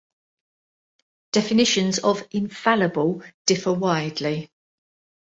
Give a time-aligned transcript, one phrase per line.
[1.31, 4.49] Definitions of 'infallible' differ widely.